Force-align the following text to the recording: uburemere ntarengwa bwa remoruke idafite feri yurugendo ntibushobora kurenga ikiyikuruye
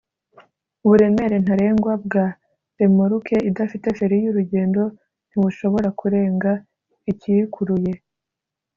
uburemere 0.83 1.35
ntarengwa 1.43 1.93
bwa 2.03 2.25
remoruke 2.77 3.35
idafite 3.49 3.87
feri 3.97 4.17
yurugendo 4.25 4.81
ntibushobora 5.29 5.87
kurenga 5.99 6.51
ikiyikuruye 7.11 7.93